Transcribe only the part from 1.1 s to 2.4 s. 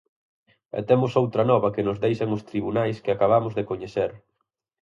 outra nova que nos deixan